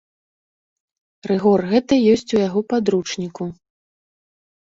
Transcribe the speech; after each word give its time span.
Рыгор 1.31 1.59
гэты 1.73 1.95
ёсць 2.13 2.31
у 2.37 2.41
яго 2.47 2.61
падручніку. 2.73 3.43